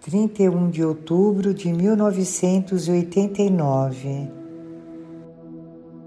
31 0.00 0.70
de 0.70 0.82
outubro 0.82 1.52
de 1.52 1.70
1989. 1.70 4.30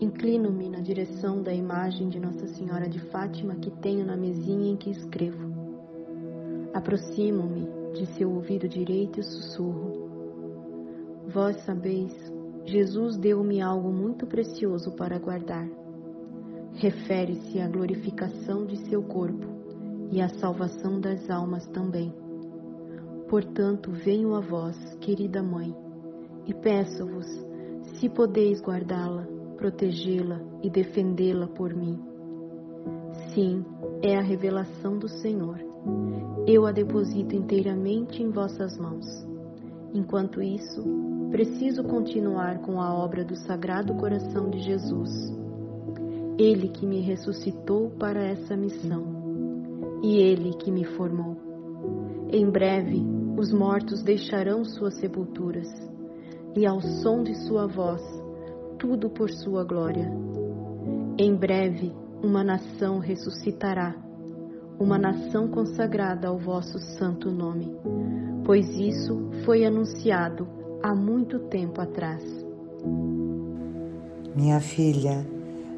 Inclino-me 0.00 0.70
na 0.70 0.80
direção 0.80 1.42
da 1.42 1.52
imagem 1.52 2.08
de 2.08 2.18
Nossa 2.18 2.46
Senhora 2.46 2.88
de 2.88 2.98
Fátima 3.10 3.56
que 3.56 3.70
tenho 3.70 4.06
na 4.06 4.16
mesinha 4.16 4.72
em 4.72 4.76
que 4.76 4.88
escrevo. 4.88 5.52
Aproximo-me 6.72 7.68
de 7.92 8.06
seu 8.16 8.32
ouvido 8.32 8.66
direito 8.66 9.20
e 9.20 9.22
sussurro. 9.22 10.08
Vós 11.28 11.62
sabeis, 11.66 12.14
Jesus 12.64 13.18
deu-me 13.18 13.60
algo 13.60 13.92
muito 13.92 14.26
precioso 14.26 14.92
para 14.92 15.18
guardar. 15.18 15.68
Refere-se 16.72 17.60
à 17.60 17.68
glorificação 17.68 18.64
de 18.64 18.78
seu 18.88 19.02
corpo 19.02 19.46
e 20.10 20.22
à 20.22 20.30
salvação 20.30 20.98
das 20.98 21.28
almas 21.28 21.66
também. 21.66 22.23
Portanto, 23.34 23.90
venho 23.90 24.32
a 24.36 24.40
vós, 24.40 24.76
querida 25.00 25.42
Mãe, 25.42 25.74
e 26.46 26.54
peço-vos, 26.54 27.26
se 27.98 28.08
podeis 28.08 28.62
guardá-la, 28.62 29.26
protegê-la 29.56 30.40
e 30.62 30.70
defendê-la 30.70 31.48
por 31.48 31.74
mim. 31.74 31.98
Sim, 33.34 33.64
é 34.00 34.16
a 34.16 34.22
revelação 34.22 34.96
do 34.96 35.08
Senhor. 35.08 35.58
Eu 36.46 36.64
a 36.64 36.70
deposito 36.70 37.34
inteiramente 37.34 38.22
em 38.22 38.30
vossas 38.30 38.78
mãos. 38.78 39.04
Enquanto 39.92 40.40
isso, 40.40 40.84
preciso 41.32 41.82
continuar 41.82 42.60
com 42.60 42.80
a 42.80 42.94
obra 42.94 43.24
do 43.24 43.34
Sagrado 43.34 43.96
Coração 43.96 44.48
de 44.48 44.60
Jesus. 44.60 45.10
Ele 46.38 46.68
que 46.68 46.86
me 46.86 47.00
ressuscitou 47.00 47.90
para 47.98 48.22
essa 48.22 48.56
missão 48.56 49.02
e 50.04 50.18
Ele 50.18 50.54
que 50.54 50.70
me 50.70 50.84
formou. 50.84 51.36
Em 52.30 52.48
breve, 52.48 53.13
os 53.36 53.52
mortos 53.52 54.02
deixarão 54.02 54.64
suas 54.64 54.94
sepulturas, 54.94 55.68
e 56.56 56.66
ao 56.66 56.80
som 56.80 57.22
de 57.22 57.34
Sua 57.46 57.66
voz, 57.66 58.02
tudo 58.78 59.10
por 59.10 59.30
Sua 59.30 59.64
glória. 59.64 60.10
Em 61.18 61.34
breve, 61.34 61.92
uma 62.22 62.44
nação 62.44 62.98
ressuscitará, 62.98 63.94
uma 64.78 64.98
nação 64.98 65.48
consagrada 65.48 66.28
ao 66.28 66.38
vosso 66.38 66.78
santo 66.78 67.30
nome, 67.30 67.76
pois 68.44 68.68
isso 68.68 69.30
foi 69.44 69.64
anunciado 69.64 70.46
há 70.82 70.94
muito 70.94 71.38
tempo 71.48 71.80
atrás. 71.80 72.22
Minha 74.34 74.60
filha, 74.60 75.26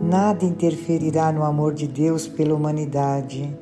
nada 0.00 0.44
interferirá 0.44 1.30
no 1.32 1.44
amor 1.44 1.74
de 1.74 1.86
Deus 1.86 2.26
pela 2.26 2.54
humanidade 2.54 3.56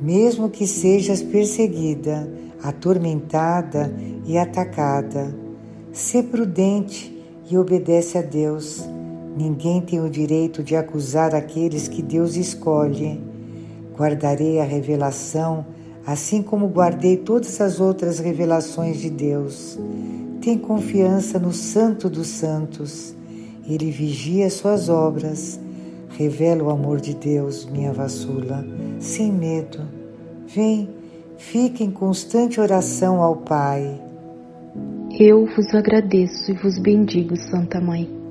mesmo 0.00 0.50
que 0.50 0.66
sejas 0.66 1.22
perseguida, 1.22 2.30
atormentada 2.62 3.92
e 4.26 4.36
atacada. 4.36 5.34
Sê 5.92 6.22
prudente 6.22 7.16
e 7.50 7.56
obedece 7.56 8.18
a 8.18 8.22
Deus. 8.22 8.84
Ninguém 9.36 9.80
tem 9.80 10.00
o 10.00 10.10
direito 10.10 10.62
de 10.62 10.76
acusar 10.76 11.34
aqueles 11.34 11.88
que 11.88 12.02
Deus 12.02 12.36
escolhe. 12.36 13.20
Guardarei 13.96 14.60
a 14.60 14.64
revelação, 14.64 15.66
assim 16.06 16.42
como 16.42 16.68
guardei 16.68 17.16
todas 17.16 17.60
as 17.60 17.80
outras 17.80 18.18
revelações 18.18 18.98
de 18.98 19.10
Deus. 19.10 19.78
Tem 20.40 20.58
confiança 20.58 21.38
no 21.38 21.52
Santo 21.52 22.08
dos 22.08 22.28
Santos. 22.28 23.14
Ele 23.68 23.90
vigia 23.90 24.48
suas 24.48 24.88
obras 24.88 25.58
Revela 26.16 26.62
o 26.62 26.70
amor 26.70 26.98
de 26.98 27.14
Deus, 27.14 27.66
minha 27.66 27.92
vassula, 27.92 28.64
sem 28.98 29.30
medo. 29.30 29.80
Vem, 30.46 30.88
fique 31.36 31.84
em 31.84 31.90
constante 31.90 32.58
oração 32.58 33.22
ao 33.22 33.36
Pai. 33.36 34.00
Eu 35.18 35.46
vos 35.54 35.74
agradeço 35.74 36.50
e 36.50 36.54
vos 36.54 36.78
bendigo, 36.78 37.36
Santa 37.36 37.80
Mãe. 37.80 38.25